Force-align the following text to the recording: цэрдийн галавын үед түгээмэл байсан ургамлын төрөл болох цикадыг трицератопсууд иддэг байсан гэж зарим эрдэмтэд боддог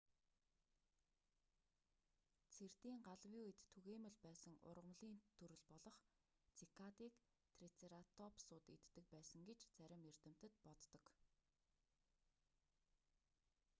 цэрдийн 2.55 2.99
галавын 3.07 3.35
үед 3.43 3.57
түгээмэл 3.73 4.17
байсан 4.25 4.55
ургамлын 4.69 5.15
төрөл 5.37 5.63
болох 5.71 5.97
цикадыг 6.57 7.13
трицератопсууд 7.55 8.63
иддэг 8.75 9.05
байсан 9.15 9.41
гэж 9.49 9.59
зарим 9.77 10.01
эрдэмтэд 10.11 10.53
боддог 10.65 11.03